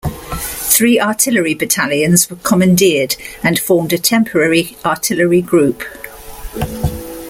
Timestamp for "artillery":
0.99-1.53, 4.83-5.43